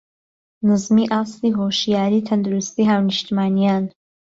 [0.67, 3.83] نزمیی ئاستی هۆشیاریی تهندروستی هاونیشتیمانییان